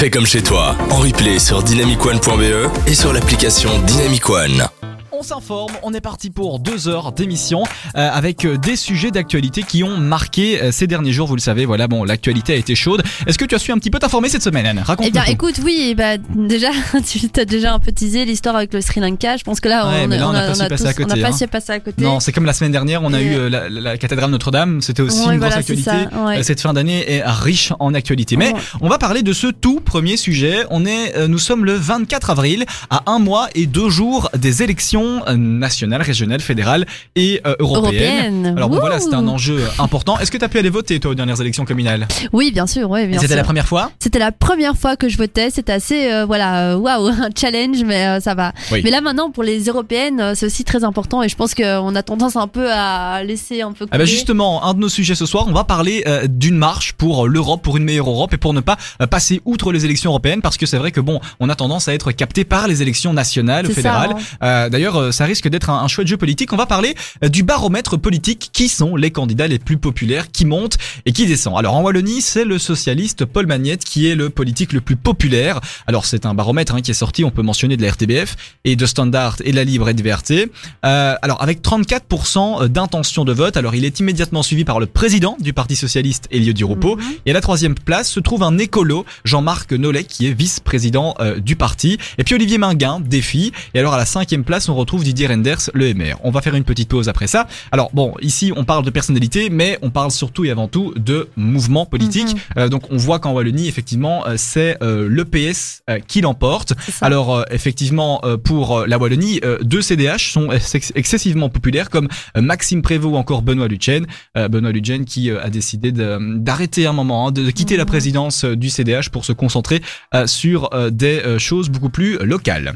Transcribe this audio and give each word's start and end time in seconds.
Fais 0.00 0.08
comme 0.08 0.24
chez 0.24 0.40
toi, 0.40 0.78
en 0.88 1.00
replay 1.00 1.38
sur 1.38 1.62
dynamicone.be 1.62 2.70
et 2.86 2.94
sur 2.94 3.12
l'application 3.12 3.68
Dynamic 3.86 4.30
One. 4.30 4.79
On 5.20 5.22
s'informe, 5.22 5.72
on 5.82 5.92
est 5.92 6.00
parti 6.00 6.30
pour 6.30 6.60
deux 6.60 6.88
heures 6.88 7.12
d'émission 7.12 7.62
euh, 7.94 8.08
avec 8.10 8.46
euh, 8.46 8.56
des 8.56 8.74
sujets 8.74 9.10
d'actualité 9.10 9.62
qui 9.62 9.84
ont 9.84 9.98
marqué 9.98 10.62
euh, 10.62 10.72
ces 10.72 10.86
derniers 10.86 11.12
jours. 11.12 11.26
Vous 11.28 11.36
le 11.36 11.42
savez, 11.42 11.66
voilà, 11.66 11.88
bon, 11.88 12.04
l'actualité 12.04 12.54
a 12.54 12.56
été 12.56 12.74
chaude. 12.74 13.02
Est-ce 13.26 13.36
que 13.36 13.44
tu 13.44 13.54
as 13.54 13.58
su 13.58 13.70
un 13.70 13.76
petit 13.76 13.90
peu 13.90 13.98
t'informer 13.98 14.30
cette 14.30 14.42
semaine, 14.42 14.64
Anne? 14.64 14.78
Raconte. 14.78 15.04
Eh 15.06 15.10
bien, 15.10 15.24
écoute, 15.24 15.60
oui, 15.62 15.94
bah 15.94 16.16
déjà, 16.16 16.70
tu 17.06 17.28
as 17.38 17.44
déjà 17.44 17.74
un 17.74 17.78
peu 17.80 17.92
teasé 17.92 18.24
l'histoire 18.24 18.56
avec 18.56 18.72
le 18.72 18.80
Sri 18.80 19.00
Lanka. 19.00 19.36
Je 19.36 19.44
pense 19.44 19.60
que 19.60 19.68
là, 19.68 19.86
Ouais, 19.90 20.04
on, 20.04 20.08
là, 20.08 20.26
on 20.26 20.30
a 20.34 20.40
pas 20.40 20.54
su 20.54 20.62
tous- 20.62 20.68
passer 20.70 20.86
à 20.86 20.94
côté, 20.94 21.04
on 21.10 21.10
a 21.10 21.28
pas 21.48 21.58
hein. 21.58 21.74
à 21.74 21.80
côté. 21.80 22.02
Non, 22.02 22.18
c'est 22.18 22.32
comme 22.32 22.46
la 22.46 22.54
semaine 22.54 22.72
dernière, 22.72 23.02
on 23.02 23.12
a 23.12 23.20
Et- 23.20 23.26
eu 23.26 23.50
la, 23.50 23.68
la 23.68 23.98
cathédrale 23.98 24.30
Notre-Dame, 24.30 24.80
c'était 24.80 25.02
aussi 25.02 25.18
Ouais, 25.26 25.34
une 25.34 25.38
voilà, 25.40 25.56
grosse 25.56 25.70
actualité. 25.70 25.90
ça, 26.10 26.24
ouais. 26.24 26.42
Cette 26.42 26.62
fin 26.62 26.72
d'année 26.72 27.04
est 27.12 27.22
riche 27.26 27.74
en 27.78 27.92
actualité. 27.92 28.38
Mais 28.38 28.54
on 28.80 28.88
va 28.88 28.96
parler 28.96 29.20
de 29.22 29.34
ce 29.34 29.48
tout 29.48 29.80
premier 29.80 30.16
sujet. 30.16 30.64
On 30.70 30.86
est, 30.86 31.14
euh, 31.16 31.28
nous 31.28 31.38
sommes 31.38 31.66
le 31.66 31.74
24 31.74 32.30
avril, 32.30 32.64
à 32.88 33.02
un 33.04 33.18
mois 33.18 33.48
et 33.54 33.66
deux 33.66 33.90
jours 33.90 34.30
des 34.34 34.62
élections 34.62 35.09
euh, 35.26 35.36
nationales, 35.36 36.02
régionales, 36.02 36.40
fédérales 36.40 36.86
et 37.16 37.40
euh. 37.46 37.54
Européenne. 37.58 38.54
Alors 38.56 38.68
bon, 38.68 38.78
voilà, 38.78 39.00
c'est 39.00 39.14
un 39.14 39.26
enjeu 39.28 39.60
euh, 39.60 39.82
important. 39.82 40.18
Est-ce 40.18 40.30
que 40.30 40.38
tu 40.38 40.44
as 40.44 40.48
pu 40.48 40.58
aller 40.58 40.70
voter 40.70 41.00
toi 41.00 41.12
aux 41.12 41.14
dernières 41.14 41.40
élections 41.40 41.64
communales? 41.64 42.06
Oui, 42.32 42.50
bien 42.52 42.66
sûr, 42.66 42.90
oui, 42.90 43.02
Et 43.02 43.06
bien 43.06 43.20
C'était 43.20 43.36
la 43.36 43.44
première 43.44 43.66
fois? 43.66 43.90
C'était 43.98 44.18
la 44.18 44.32
première 44.32 44.76
fois 44.76 44.96
que 44.96 45.08
je 45.08 45.16
votais. 45.16 45.50
C'était 45.50 45.72
assez, 45.72 46.10
euh, 46.12 46.24
voilà, 46.26 46.72
euh, 46.72 46.76
waouh, 46.76 47.08
un 47.08 47.30
challenge, 47.38 47.82
mais 47.84 48.06
euh, 48.06 48.20
ça 48.20 48.34
va. 48.34 48.52
Oui. 48.72 48.80
Mais 48.84 48.90
là 48.90 49.00
maintenant, 49.00 49.30
pour 49.30 49.42
les 49.42 49.64
européennes, 49.64 50.34
c'est 50.34 50.46
aussi 50.46 50.64
très 50.64 50.84
important 50.84 51.22
et 51.22 51.28
je 51.28 51.36
pense 51.36 51.54
qu'on 51.54 51.94
a 51.94 52.02
tendance 52.02 52.36
un 52.36 52.46
peu 52.46 52.70
à 52.70 53.22
laisser 53.24 53.62
un 53.62 53.72
peu. 53.72 53.86
Ah 53.90 53.98
bah 53.98 54.04
justement, 54.04 54.64
un 54.64 54.74
de 54.74 54.80
nos 54.80 54.88
sujets 54.88 55.14
ce 55.14 55.26
soir, 55.26 55.44
on 55.48 55.52
va 55.52 55.64
parler 55.64 56.04
d'une 56.28 56.56
marche 56.56 56.92
pour 56.92 57.26
l'Europe, 57.26 57.62
pour 57.62 57.76
une 57.76 57.84
meilleure 57.84 58.08
Europe 58.08 58.32
et 58.34 58.36
pour 58.36 58.54
ne 58.54 58.60
pas 58.60 58.76
passer 59.10 59.40
outre 59.44 59.72
les 59.72 59.84
élections 59.84 60.10
européennes 60.10 60.42
parce 60.42 60.56
que 60.56 60.66
c'est 60.66 60.78
vrai 60.78 60.92
que 60.92 61.00
bon, 61.00 61.20
on 61.40 61.48
a 61.48 61.54
tendance 61.54 61.88
à 61.88 61.94
être 61.94 62.12
capté 62.12 62.44
par 62.44 62.68
les 62.68 62.82
élections 62.82 63.12
nationales, 63.12 63.66
fédérales. 63.66 64.14
hein. 64.40 64.68
D'ailleurs, 64.68 64.99
euh, 65.00 65.12
ça 65.12 65.24
risque 65.24 65.48
d'être 65.48 65.70
un, 65.70 65.82
un 65.82 65.88
chouette 65.88 66.06
jeu 66.06 66.16
politique. 66.16 66.52
On 66.52 66.56
va 66.56 66.66
parler 66.66 66.94
euh, 67.24 67.28
du 67.28 67.42
baromètre 67.42 67.98
politique. 67.98 68.50
Qui 68.52 68.68
sont 68.68 68.96
les 68.96 69.10
candidats 69.10 69.48
les 69.48 69.58
plus 69.58 69.76
populaires, 69.76 70.30
qui 70.30 70.44
montent 70.44 70.78
et 71.06 71.12
qui 71.12 71.26
descendent? 71.26 71.58
Alors 71.58 71.74
en 71.74 71.82
Wallonie, 71.82 72.20
c'est 72.20 72.44
le 72.44 72.58
socialiste 72.58 73.24
Paul 73.24 73.46
Magnette 73.46 73.84
qui 73.84 74.06
est 74.06 74.14
le 74.14 74.30
politique 74.30 74.72
le 74.72 74.80
plus 74.80 74.96
populaire. 74.96 75.60
Alors 75.86 76.04
c'est 76.04 76.26
un 76.26 76.34
baromètre 76.34 76.74
hein, 76.74 76.80
qui 76.80 76.90
est 76.90 76.94
sorti, 76.94 77.24
on 77.24 77.30
peut 77.30 77.42
mentionner 77.42 77.76
de 77.76 77.82
la 77.82 77.90
RTBF 77.90 78.36
et 78.64 78.76
de 78.76 78.86
Standard 78.86 79.36
et 79.44 79.50
de 79.50 79.56
la 79.56 79.64
Libre 79.64 79.88
et 79.88 79.94
de 79.94 80.02
VRT. 80.02 80.50
Euh, 80.84 81.14
alors 81.22 81.42
avec 81.42 81.62
34% 81.62 82.68
d'intention 82.68 83.24
de 83.24 83.32
vote, 83.32 83.56
alors 83.56 83.74
il 83.74 83.84
est 83.84 84.00
immédiatement 84.00 84.42
suivi 84.42 84.64
par 84.64 84.80
le 84.80 84.86
président 84.86 85.36
du 85.40 85.52
Parti 85.52 85.76
Socialiste, 85.76 86.26
Elio 86.30 86.52
Di 86.52 86.64
Rupo. 86.64 86.96
Mhm. 86.96 87.02
Et 87.26 87.30
à 87.30 87.34
la 87.34 87.40
troisième 87.40 87.74
place 87.74 88.10
se 88.10 88.20
trouve 88.20 88.42
un 88.42 88.58
écolo, 88.58 89.04
Jean-Marc 89.24 89.72
Nollet, 89.72 90.04
qui 90.04 90.26
est 90.26 90.32
vice-président 90.32 91.14
euh, 91.20 91.38
du 91.38 91.56
parti. 91.56 91.98
Et 92.18 92.24
puis 92.24 92.34
Olivier 92.34 92.58
Minguin, 92.58 93.00
défi. 93.00 93.52
Et 93.74 93.78
alors 93.78 93.94
à 93.94 93.98
la 93.98 94.06
cinquième 94.06 94.44
place, 94.44 94.68
on 94.68 94.74
retrouve 94.74 94.89
Didier 94.98 95.28
Renders, 95.28 95.70
le 95.74 95.94
MR. 95.94 96.16
On 96.24 96.30
va 96.30 96.42
faire 96.42 96.54
une 96.54 96.64
petite 96.64 96.88
pause 96.88 97.08
après 97.08 97.26
ça. 97.26 97.46
Alors 97.72 97.90
bon, 97.94 98.14
ici 98.20 98.52
on 98.56 98.64
parle 98.64 98.84
de 98.84 98.90
personnalité, 98.90 99.48
mais 99.50 99.78
on 99.82 99.90
parle 99.90 100.10
surtout 100.10 100.44
et 100.44 100.50
avant 100.50 100.68
tout 100.68 100.92
de 100.96 101.28
mouvement 101.36 101.86
politique. 101.86 102.34
Mhm. 102.34 102.40
Euh, 102.58 102.68
donc 102.68 102.82
on 102.90 102.96
voit 102.96 103.18
qu'en 103.18 103.32
Wallonie, 103.32 103.68
effectivement, 103.68 104.26
euh, 104.26 104.34
c'est 104.36 104.76
euh, 104.82 105.06
le 105.08 105.24
PS 105.24 105.82
euh, 105.88 105.98
qui 106.06 106.20
l'emporte. 106.20 106.72
Alors 107.00 107.44
effectivement, 107.50 108.20
pour 108.44 108.86
la 108.86 108.98
Wallonie, 108.98 109.40
deux 109.62 109.82
CDH 109.82 110.32
sont 110.32 110.50
ex- 110.50 110.92
excessivement 110.94 111.48
populaires 111.48 111.90
comme 111.90 112.08
Maxime 112.36 112.82
Prévost 112.82 113.14
ou 113.14 113.16
encore 113.16 113.42
Benoît 113.42 113.68
Luchen. 113.68 114.06
Euh, 114.36 114.48
Benoît 114.48 114.72
Luchen 114.72 115.04
qui 115.04 115.30
a 115.30 115.48
décidé 115.50 115.92
d'arrêter 115.92 116.86
un 116.86 116.92
moment, 116.92 117.28
hein, 117.28 117.32
de, 117.32 117.42
de 117.44 117.50
quitter 117.50 117.76
la 117.76 117.84
Mhm. 117.84 117.88
présidence 117.88 118.44
du 118.44 118.70
CDH 118.70 119.08
pour 119.10 119.24
se 119.24 119.32
concentrer 119.32 119.80
sur 120.26 120.70
des 120.90 121.22
choses 121.38 121.68
beaucoup 121.68 121.90
plus 121.90 122.18
locales. 122.18 122.74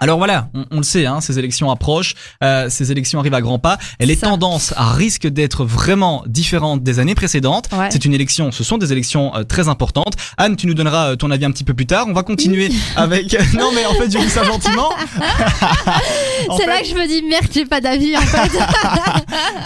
Alors 0.00 0.16
voilà, 0.18 0.48
on, 0.54 0.64
on 0.70 0.76
le 0.78 0.82
sait, 0.82 1.04
hein, 1.06 1.20
ces 1.20 1.38
élections 1.38 1.70
approchent, 1.70 2.14
euh, 2.42 2.68
ces 2.70 2.90
élections 2.90 3.20
arrivent 3.20 3.34
à 3.34 3.42
grands 3.42 3.58
pas, 3.58 3.76
et 4.00 4.06
les 4.06 4.16
ça. 4.16 4.28
tendances 4.28 4.72
à 4.76 4.90
risque 4.90 5.26
d'être 5.28 5.64
vraiment 5.64 6.24
différentes 6.26 6.82
des 6.82 6.98
années 6.98 7.14
précédentes. 7.14 7.68
Ouais. 7.72 7.88
C'est 7.92 8.04
une 8.06 8.14
élection, 8.14 8.50
ce 8.52 8.64
sont 8.64 8.78
des 8.78 8.90
élections 8.90 9.36
euh, 9.36 9.44
très 9.44 9.68
importantes. 9.68 10.14
Anne, 10.38 10.56
tu 10.56 10.66
nous 10.66 10.74
donneras 10.74 11.10
euh, 11.10 11.16
ton 11.16 11.30
avis 11.30 11.44
un 11.44 11.50
petit 11.52 11.62
peu 11.62 11.74
plus 11.74 11.86
tard. 11.86 12.06
On 12.08 12.14
va 12.14 12.22
continuer 12.22 12.70
avec. 12.96 13.36
non 13.54 13.70
mais 13.74 13.84
en 13.84 13.92
fait, 13.94 14.10
je 14.10 14.18
dis 14.18 14.30
ça 14.30 14.44
gentiment. 14.44 14.88
En 16.48 16.56
C'est 16.56 16.64
fait- 16.64 16.70
là 16.70 16.80
que 16.80 16.88
je 16.88 16.94
me 16.94 17.06
dis 17.06 17.22
merde, 17.22 17.44
j'ai 17.52 17.64
pas 17.66 17.80
d'avis 17.80 18.16
en 18.16 18.20
fait. 18.22 18.50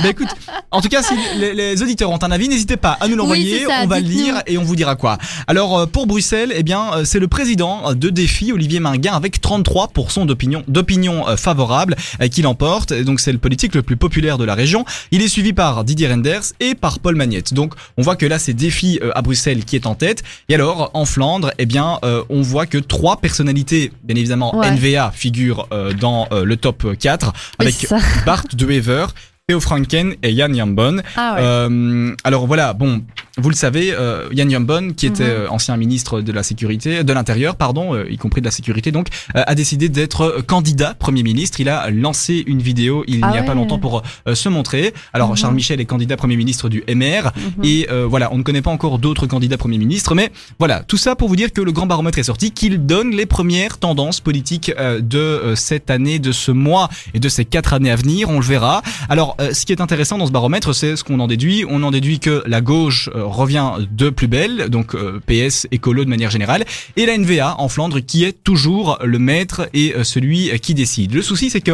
Bah 0.03 0.09
écoute, 0.11 0.29
en 0.71 0.83
tout 0.83 0.89
cas, 0.89 1.03
si 1.03 1.15
les, 1.39 1.55
les 1.55 1.83
auditeurs 1.83 2.11
ont 2.11 2.19
un 2.23 2.31
avis, 2.31 2.49
n'hésitez 2.51 2.77
pas 2.77 2.99
à 3.01 3.09
nous 3.09 3.17
l'envoyer. 3.17 3.67
on 3.83 3.87
va 3.87 3.99
le 4.01 4.07
lire 4.07 4.43
et 4.47 4.59
on 4.59 4.63
vous 4.63 4.77
dira 4.77 4.95
quoi. 4.97 5.17
Alors 5.47 5.79
euh, 5.79 5.87
pour 5.87 6.07
Bruxelles, 6.07 6.53
eh 6.55 6.63
bien, 6.63 6.91
c'est 7.05 7.19
le 7.19 7.29
président 7.29 7.95
de 7.95 8.11
Défi, 8.11 8.53
Olivier 8.53 8.81
Minguin, 8.81 9.15
avec 9.15 9.41
33% 9.41 10.16
d'opinion, 10.25 10.65
d'opinion 10.69 11.29
euh, 11.29 11.37
favorable, 11.37 11.97
euh, 12.21 12.29
qui 12.29 12.43
l'emporte. 12.43 12.93
Donc 12.93 13.21
c'est 13.21 13.33
le 13.33 13.39
politique 13.39 13.75
le 13.75 13.83
plus 13.83 13.97
populaire 13.97 14.39
de 14.39 14.45
la 14.45 14.55
région. 14.55 14.85
Il 15.11 15.23
est 15.23 15.29
suivi 15.29 15.53
par 15.53 15.85
Didier 15.85 16.09
Renders 16.09 16.43
et 16.61 16.75
par 16.75 16.99
Paul 17.01 17.17
Magnette. 17.17 17.53
Donc 17.55 17.75
on 17.97 18.03
voit 18.03 18.17
que 18.17 18.27
là, 18.27 18.39
c'est 18.39 18.55
Défi 18.55 18.99
euh, 19.03 19.11
à 19.15 19.23
Bruxelles 19.23 19.65
qui 19.65 19.77
est 19.77 19.87
en 19.87 19.95
tête. 19.95 20.23
Et 20.49 20.55
alors 20.55 20.91
en 20.95 21.05
Flandre, 21.05 21.51
eh 21.59 21.67
bien, 21.67 21.99
on 22.31 22.43
voit 22.43 22.67
que 22.67 22.79
trois 22.79 23.19
personnalités, 23.19 23.93
bien 24.05 24.17
évidemment, 24.17 24.57
Ouais. 24.57 24.71
NVA 24.71 25.11
figurent 25.15 25.67
euh, 25.73 25.93
dans 25.93 26.29
le 26.33 26.57
top 26.57 26.97
4 26.99 27.33
Oui, 27.61 27.67
avec. 27.67 27.87
Bart 28.25 28.45
de 28.53 28.65
Wever, 28.67 29.07
Theo 29.49 29.61
Franken 29.61 30.15
et 30.23 30.35
Jan 30.37 30.53
Jambon. 30.55 30.99
Ah 31.17 31.35
ouais. 31.35 31.41
Euh, 31.43 32.15
alors 32.25 32.47
voilà, 32.47 32.73
bon, 32.73 33.03
vous 33.39 33.51
le 33.51 33.55
savez, 33.57 33.93
euh, 33.93 34.29
Jan 34.35 34.49
Jambon, 34.49 34.93
qui 34.97 35.07
était 35.07 35.25
Mhm. 35.25 35.31
euh, 35.31 35.49
ancien 35.51 35.77
ministre 35.77 36.21
de 36.23 36.33
la 36.33 36.43
sécurité, 36.43 37.05
de 37.05 37.13
l'intérieur, 37.13 37.57
pardon, 37.57 37.95
euh, 37.95 38.07
y 38.11 38.17
compris 38.17 38.41
de 38.41 38.47
la 38.47 38.51
sécurité, 38.51 38.93
donc, 38.93 39.09
euh, 39.37 39.43
a 39.47 39.55
décidé 39.55 39.89
d'être 39.89 40.23
euh, 40.23 40.43
candidat 40.43 40.95
premier 40.99 41.23
ministre. 41.23 41.61
Il 41.61 41.69
a 41.69 41.91
lancé 41.91 42.43
une 42.47 42.63
vidéo 42.63 43.05
il 43.07 43.21
Ah 43.23 43.31
n'y 43.33 43.39
a 43.39 43.43
pas 43.43 43.55
longtemps 43.55 43.79
pour 43.79 44.03
euh, 44.27 44.35
se 44.35 44.49
montrer. 44.49 44.95
Alors 45.13 45.31
Mhm. 45.31 45.37
Charles 45.37 45.55
Michel 45.55 45.81
est 45.81 45.85
candidat 45.85 46.17
premier 46.17 46.37
ministre 46.37 46.69
du 46.69 46.83
MR. 46.89 47.33
Mhm. 47.37 47.65
Et 47.65 47.89
euh, 47.91 48.07
voilà, 48.09 48.33
on 48.33 48.39
ne 48.39 48.43
connaît 48.43 48.63
pas 48.63 48.71
encore 48.71 48.99
d'autres 48.99 49.27
candidats 49.27 49.57
Premier 49.59 49.79
ministre, 49.79 50.15
mais 50.15 50.31
voilà, 50.59 50.83
tout 50.83 50.97
ça 50.97 51.15
pour 51.17 51.29
vous 51.29 51.37
dire 51.37 51.53
que 51.53 51.61
le 51.61 51.73
grand 51.73 51.87
baromètre 51.87 52.19
est 52.19 52.23
sorti, 52.25 52.51
qu'il 52.53 52.87
donne 52.87 53.11
les 53.11 53.27
premières 53.27 53.79
tendances 53.79 54.21
politiques 54.21 54.73
euh, 54.79 55.01
de 55.01 55.55
cette 55.57 55.91
année, 55.91 56.19
de 56.19 56.33
ce 56.33 56.51
mois 56.53 56.89
et 57.15 57.21
de 57.21 57.29
ces 57.29 57.45
quatre 57.45 57.73
années 57.75 57.91
à 57.91 57.97
venir, 57.97 58.29
on 58.31 58.39
le 58.41 58.45
verra. 58.47 58.83
Alors, 59.09 59.37
euh, 59.41 59.53
ce 59.53 59.67
qui 59.67 59.73
est 59.73 59.81
intéressant 59.81 60.19
dans 60.19 60.27
ce 60.27 60.33
baromètre, 60.33 60.75
c'est 60.75 60.97
ce 60.97 61.05
qu'on 61.05 61.21
en 61.21 61.27
déduit. 61.27 61.65
On 61.69 61.83
en 61.83 61.91
déduit 61.91 62.19
que 62.21 62.43
la 62.47 62.61
gauche 62.61 63.09
euh, 63.15 63.26
revient 63.29 63.73
de 63.91 64.11
plus 64.11 64.27
belle, 64.27 64.69
donc 64.69 64.95
euh, 64.95 65.21
PS, 65.27 65.67
écolo 65.71 66.05
de 66.05 66.11
manière 66.11 66.31
générale, 66.31 66.65
et 66.97 67.07
la 67.07 67.17
NVA 67.17 67.57
en 67.59 67.69
Flandre 67.69 68.01
qui 68.01 68.25
est 68.25 68.33
toujours 68.45 68.99
le 69.03 69.19
maître 69.19 69.69
et 69.75 69.95
euh, 69.95 70.05
celui 70.05 70.51
euh, 70.51 70.57
qui 70.57 70.75
décide. 70.75 71.15
Le 71.15 71.23
souci, 71.23 71.51
c'est 71.51 71.61
que 71.61 71.73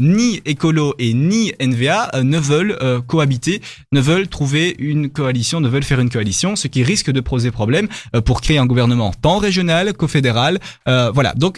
ni 0.00 0.40
écolo 0.44 0.94
et 0.98 1.14
ni 1.14 1.52
NVA 1.60 2.10
ne 2.22 2.38
veulent 2.38 2.78
cohabiter 3.06 3.60
ne 3.92 4.00
veulent 4.00 4.28
trouver 4.28 4.74
une 4.78 5.08
coalition, 5.08 5.60
ne 5.60 5.68
veulent 5.68 5.84
faire 5.84 6.00
une 6.00 6.10
coalition, 6.10 6.56
ce 6.56 6.68
qui 6.68 6.82
risque 6.82 7.10
de 7.10 7.20
poser 7.20 7.50
problème 7.50 7.88
pour 8.24 8.40
créer 8.40 8.58
un 8.58 8.66
gouvernement 8.66 9.12
tant 9.12 9.38
régional 9.38 9.92
qu'au 9.94 10.08
fédéral. 10.08 10.58
Voilà, 10.86 11.32
donc 11.34 11.56